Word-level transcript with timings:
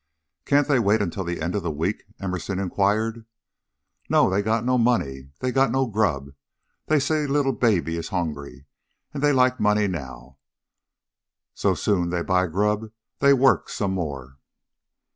"Can't 0.45 0.67
they 0.67 0.79
wait 0.79 0.99
until 0.99 1.23
the 1.23 1.39
end 1.39 1.53
of 1.53 1.61
the 1.61 1.69
week?" 1.69 2.05
Emerson 2.19 2.57
inquired. 2.57 3.23
"No! 4.09 4.31
They 4.31 4.41
got 4.41 4.65
no 4.65 4.79
money 4.79 5.29
they 5.41 5.51
got 5.51 5.69
no 5.71 5.85
grub. 5.85 6.31
They 6.87 6.97
say 6.99 7.27
little 7.27 7.53
baby 7.53 7.97
is 7.97 8.09
hongry, 8.09 8.65
and 9.13 9.21
they 9.21 9.31
like 9.31 9.59
money 9.59 9.85
now. 9.87 10.39
So 11.53 11.75
soon 11.75 12.09
they 12.09 12.23
buy 12.23 12.47
grub, 12.47 12.91
they 13.19 13.31
work 13.31 13.69
some 13.69 13.91
more." 13.91 14.39